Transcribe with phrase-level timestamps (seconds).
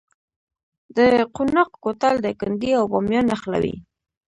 [0.97, 0.99] د
[1.35, 3.75] قوناق کوتل دایکنډي او بامیان نښلوي